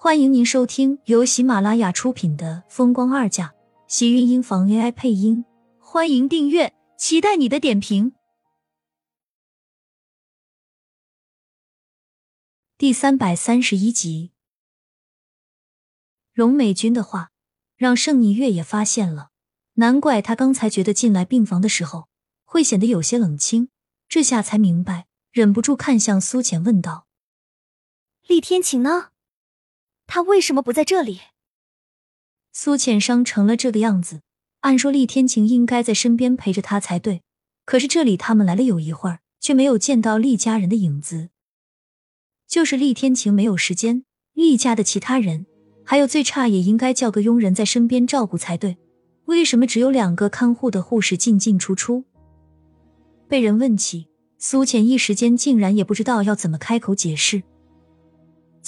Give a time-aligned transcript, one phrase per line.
[0.00, 3.48] 欢迎您收听由喜马拉雅出品的《风光二嫁》，
[3.88, 5.44] 喜运音房 AI 配音。
[5.80, 8.12] 欢迎订阅，期待你的点评。
[12.78, 14.30] 第三百三十一集，
[16.32, 17.32] 荣美君的话
[17.74, 19.30] 让盛霓月也发现了，
[19.74, 22.08] 难怪他刚才觉得进来病房的时候
[22.44, 23.70] 会显得有些冷清，
[24.08, 27.08] 这下才明白，忍不住看向苏浅问道
[28.28, 29.08] ：“厉天晴呢？”
[30.08, 31.20] 他为什么不在这里？
[32.50, 34.22] 苏浅伤成了这个样子，
[34.60, 37.22] 按说厉天晴应该在身边陪着他才对。
[37.66, 41.28] 可是这里他们来了有一会儿，却没有见到厉家人的影子。
[42.48, 45.44] 就是厉天晴没有时间，厉家的其他人，
[45.84, 48.78] 还有最差也应该叫个佣人在身边照顾才对。
[49.26, 52.04] 为什么只有两个看护的护士进进出出？
[53.28, 57.42] 被人问起，苏浅一时间竟然也不知道要怎么开口解释。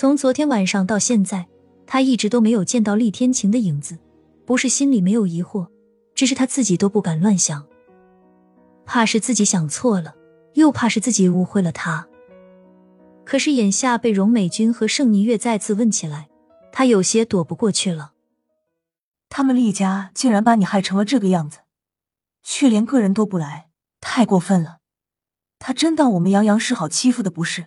[0.01, 1.47] 从昨天晚上到现在，
[1.87, 3.99] 他一直都没有见到厉天晴的影子。
[4.47, 5.69] 不是心里没有疑惑，
[6.15, 7.67] 只是他自己都不敢乱想，
[8.87, 10.15] 怕是自己想错了，
[10.55, 12.09] 又怕是自己误会了他。
[13.27, 16.31] 可是眼下被荣美君和盛霓月再次问起来，
[16.73, 18.13] 他有些躲不过去了。
[19.29, 21.59] 他们厉家竟然把你害成了这个样子，
[22.43, 23.69] 却连个人都不来，
[24.01, 24.79] 太过分了！
[25.59, 27.67] 他真当我们杨洋是好欺负的不是？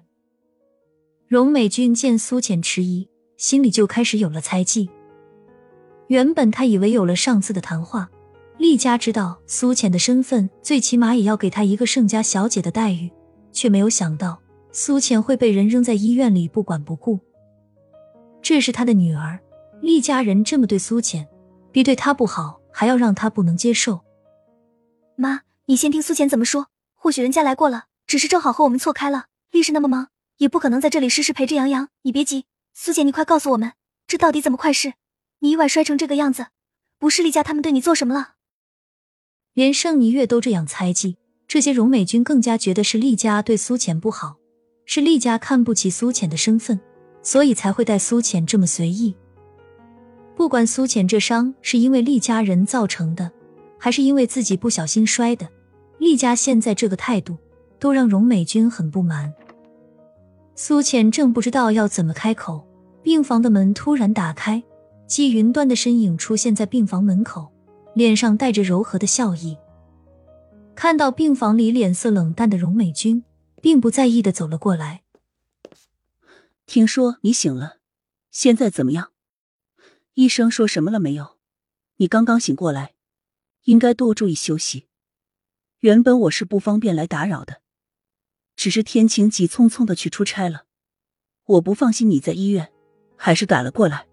[1.34, 4.88] 荣美君见苏浅迟疑，心里就开始有了猜忌。
[6.06, 8.08] 原本他以为有了上次的谈话，
[8.60, 13.12] 厉家知道苏浅的身份，最起码也要给她一个盛家小姐的待遇，
[13.52, 14.40] 却没有想到
[14.72, 17.20] 苏浅会被人扔在医院里不管不顾。
[18.44, 19.40] 这是他的女儿，
[19.82, 21.28] 厉家人这么对苏浅，
[21.72, 24.02] 比对她不好还要让她不能接受。
[25.16, 29.26] 妈，你先听苏浅怎么说，或许人家来过了，只是正好和我们错开了。
[29.50, 30.10] 厉氏那么忙。
[30.38, 31.90] 也不可能在这里时时陪着杨洋。
[32.04, 33.74] 你别急，苏姐，你快告诉我们，
[34.08, 34.94] 这到底怎么快事？
[35.40, 36.48] 你意外摔成这个样子，
[36.98, 38.36] 不是厉家他们对你做什么了？
[39.54, 44.38] 连盛霓月都这样猜忌，这些荣美君更加觉得是厉家对苏浅不好，
[44.86, 46.80] 是厉家看不起苏浅的身份，
[47.22, 49.16] 所以才会待苏浅这么随意。
[50.36, 53.32] 不管苏浅这伤是因为厉家人造成的，
[53.78, 55.48] 还是因为自己不小心摔的，
[56.00, 57.38] 厉家现在这个态度，
[57.78, 59.32] 都让荣美君很不满。
[60.56, 62.68] 苏浅正不知道要怎么开口，
[63.02, 64.64] 病房的门突然打开，
[65.08, 67.52] 季云端的身影出现在病房门口，
[67.96, 69.58] 脸上带着柔和的笑意。
[70.76, 73.24] 看到病房里脸色冷淡的荣美君，
[73.62, 75.02] 并不在意的走了过来。
[76.68, 77.78] 听说你醒了，
[78.30, 79.10] 现在怎么样？
[80.14, 81.38] 医生说什么了没有？
[81.98, 82.94] 你刚刚醒过来，
[83.64, 84.86] 应该多注意休息。
[85.80, 87.63] 原本我是不方便来打扰的。
[88.64, 90.64] 只是天晴急匆匆的去出差了，
[91.48, 92.70] 我不放心你在医院，
[93.18, 94.06] 还是赶了过来。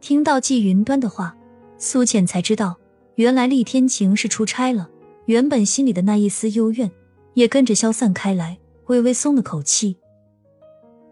[0.00, 1.36] 听到季云端的话，
[1.76, 2.78] 苏浅才知道，
[3.16, 4.88] 原来厉天晴是出差了。
[5.26, 6.90] 原本心里的那一丝幽怨
[7.34, 9.98] 也跟着消散开来，微微松了口气。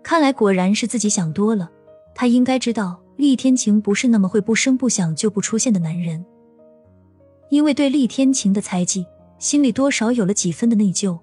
[0.02, 1.70] 看来果然是自己想多了，
[2.14, 6.24] 他应该知道厉天晴不是那么会不声不响就不出现的男人。
[7.50, 9.04] 因为对厉天晴的猜忌，
[9.38, 11.18] 心里多少有了几分的内疚。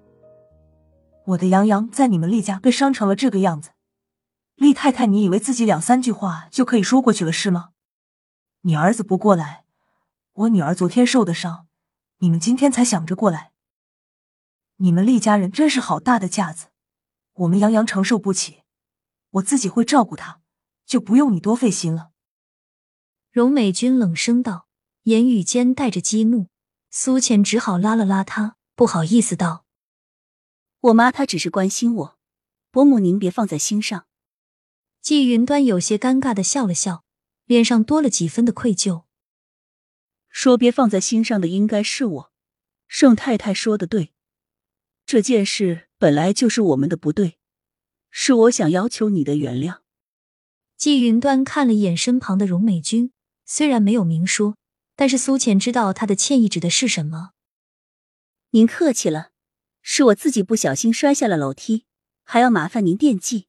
[1.26, 3.70] 我的杨洋在你们厉家被伤成了这个样子，
[4.56, 7.70] 厉太太，你以为自己两三句话就可以说过去了是吗？
[8.62, 9.64] 你儿子不过来，
[10.32, 11.66] 我女儿昨天受的伤，
[12.18, 13.52] 你们今天才想着过来。
[14.76, 16.66] 你们厉家人真是好大的架子，
[17.32, 18.62] 我们杨洋承受不起，
[19.30, 20.40] 我自己会照顾他，
[20.84, 22.10] 就不用你多费心了。
[23.30, 24.66] 荣美君冷声道，
[25.04, 26.48] 言语间带着激怒。
[26.90, 29.63] 苏浅只好拉了拉他，不好意思道。
[30.84, 32.18] 我妈她只是关心我，
[32.70, 34.06] 伯母您别放在心上。
[35.00, 37.04] 季云端有些尴尬的笑了笑，
[37.46, 39.04] 脸上多了几分的愧疚。
[40.28, 42.32] 说别放在心上的应该是我，
[42.86, 44.12] 盛太太说的对，
[45.06, 47.38] 这件事本来就是我们的不对，
[48.10, 49.78] 是我想要求你的原谅。
[50.76, 53.10] 季云端看了一眼身旁的荣美君，
[53.46, 54.58] 虽然没有明说，
[54.94, 57.30] 但是苏浅知道他的歉意指的是什么。
[58.50, 59.30] 您客气了。
[59.86, 61.84] 是我自己不小心摔下了楼梯，
[62.24, 63.48] 还要麻烦您惦记。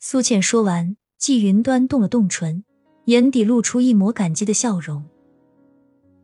[0.00, 2.64] 苏倩说完，季云端动了动唇，
[3.04, 5.04] 眼底露出一抹感激的笑容。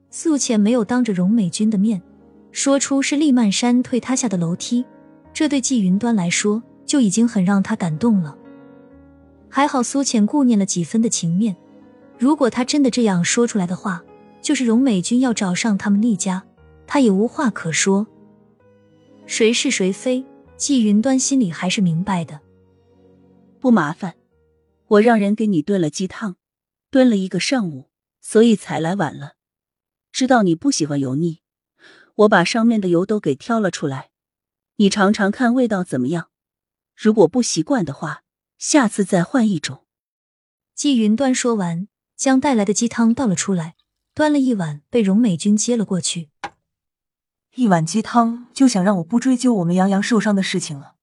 [0.09, 2.03] 苏浅没有当着荣美君的面
[2.53, 4.83] 说出是厉曼山推他下的楼梯，
[5.35, 8.35] 这对季云端来说就已经很让他感动了。
[9.51, 11.55] 还好苏浅顾念了几分的情面，
[12.19, 14.03] 如果他真的这样说出来的话，
[14.41, 16.43] 就是荣美君要找上他们厉家，
[16.87, 18.07] 他也无话可说。
[19.31, 20.25] 谁是谁非，
[20.57, 22.41] 季云端心里还是明白的。
[23.61, 24.17] 不麻烦，
[24.87, 26.37] 我让人给你炖了鸡汤，
[26.91, 27.91] 炖了一个上午，
[28.23, 29.35] 所以才来晚了。
[30.11, 31.43] 知道你不喜欢油腻，
[32.15, 34.09] 我把上面的油都给挑了出来，
[34.77, 36.31] 你尝尝看味道怎么样。
[36.97, 38.23] 如果不习惯的话，
[38.57, 39.85] 下次再换一种。
[40.75, 41.87] 季云端说完，
[42.17, 43.77] 将带来的鸡汤倒了出来，
[44.15, 46.31] 端了一碗被荣美君接了过去。
[47.59, 50.95] 一碗鸡汤就想让我不追究我们杨洋受伤的事情了？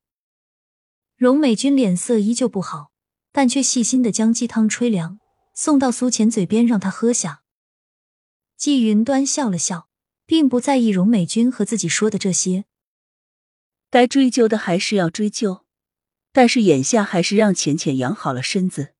[1.17, 2.93] 荣美君脸色依旧不好，
[3.33, 5.19] 但却细心的将鸡汤吹凉，
[5.53, 7.41] 送到苏浅嘴边让他喝下。
[8.55, 9.89] 季云端笑了笑，
[10.25, 12.63] 并不在意荣美君和自己说的这些。
[13.89, 15.65] 该追究的还是要追究。
[16.31, 18.93] 但是眼下还是让浅浅养好了身子，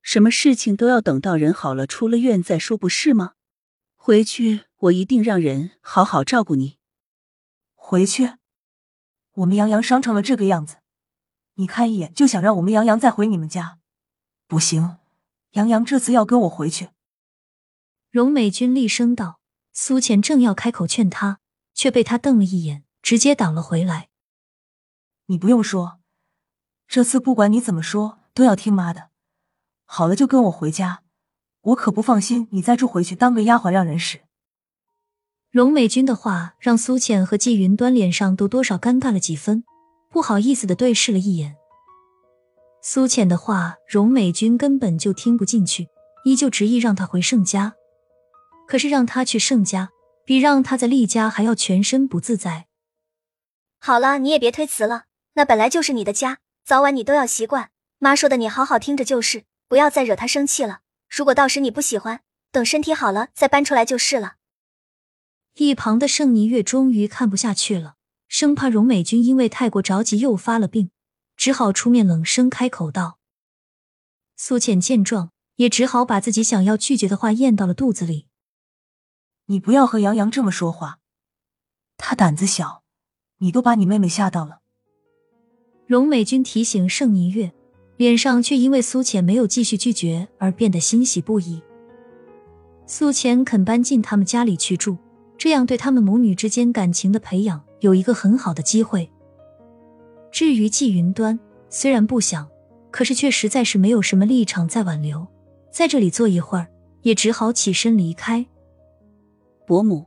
[0.00, 3.34] 什么事情都要等到人好了出了院再说，不是吗？
[3.94, 6.78] 回去我一定让人好好照顾你。
[7.86, 8.38] 回去，
[9.34, 10.78] 我们杨洋伤成了这个样子，
[11.56, 13.78] 你看一眼就想让我们杨洋再回你们家？
[14.48, 14.96] 不行，
[15.50, 16.88] 杨洋这次要跟我回去。
[18.10, 19.38] 荣美君厉声道。
[19.74, 21.40] 苏浅正要开口劝他，
[21.74, 24.08] 却被他瞪了一眼，直接挡了回来。
[25.26, 26.00] 你不用说。
[26.88, 29.10] 这次不管你怎么说，都要听妈的。
[29.84, 31.02] 好了，就跟我回家，
[31.60, 34.23] 我可不放心你再住回去当个丫鬟让人使。
[35.54, 39.62] 荣美君的话让苏浅和季云端脸上都多少尴尬了几分，
[40.10, 41.54] 不好意思的对视了一眼。
[42.82, 45.86] 苏浅的话，荣美君根本就听不进去，
[46.24, 47.74] 依旧执意让他回盛家。
[48.66, 49.90] 可是让他去盛家，
[50.26, 52.66] 比让他在厉家还要全身不自在。
[53.78, 55.04] 好了，你也别推辞了，
[55.34, 56.38] 那本来就是你的家。
[56.64, 57.70] 早晚你都要习惯，
[58.00, 60.80] 妈说的你好好听着就是，不要再惹她生气了。
[61.08, 64.32] 如果到时你不喜欢，等身体好了再搬出来就是了。
[65.56, 67.94] 一旁的盛霓月终于看不下去了，
[68.26, 70.90] 生怕荣美君因为太过着急又发了病，
[71.36, 73.18] 只好出面冷声开口道。
[74.36, 78.26] 苏浅见状，也只好把自己想要拒绝的话咽到了肚子里。
[79.46, 80.98] 你不要和杨洋这么说话，
[81.96, 82.82] 他胆子小，
[83.38, 84.58] 你都把你妹妹吓到了。
[85.86, 87.52] 荣美君提醒盛霓月，
[87.96, 91.62] 脸上却因为苏浅没有继续拒绝而变得欣喜不已。
[92.86, 94.98] 苏浅肯搬进他们家里去住，
[95.44, 99.12] 这样对他们母女之间感情的培养有一个很好的机会。
[100.32, 101.38] 至于季云端，
[101.68, 102.48] 虽然不想，
[102.90, 105.28] 可是却实在是没有什么立场再挽留，
[105.70, 106.68] 在这里坐一会儿，
[107.02, 108.46] 也只好起身离开。
[109.66, 110.06] 伯母，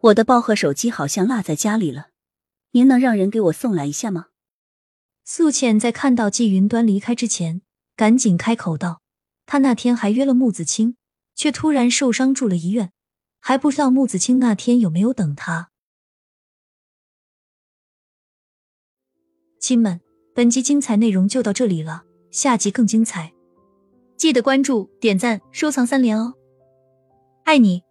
[0.00, 2.10] 我的包和手机好像落在家里了，
[2.70, 4.26] 您能让人给我送来一下吗？
[5.24, 7.62] 素浅在看到季云端离开之前，
[7.96, 9.02] 赶紧开口道
[9.44, 10.94] ：“他那天还约了木子清，
[11.34, 12.92] 却突然受伤住了医院，
[13.44, 15.70] 还不知道木子清那天有没有等他。”
[19.60, 20.00] 亲们，
[20.34, 23.34] 本集精彩内容就到这里了，下集更精彩，
[24.16, 26.34] 记得关注、点赞、收藏三连哦！
[27.44, 27.82] 爱你。